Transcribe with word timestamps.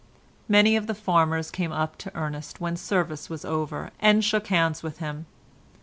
Many 0.49 0.75
of 0.75 0.87
the 0.87 0.95
farmers 0.95 1.51
came 1.51 1.71
up 1.71 1.95
to 1.99 2.15
Ernest 2.15 2.59
when 2.59 2.75
service 2.75 3.29
was 3.29 3.45
over, 3.45 3.91
and 3.99 4.25
shook 4.25 4.47
hands 4.47 4.81
with 4.81 4.97
him. 4.97 5.27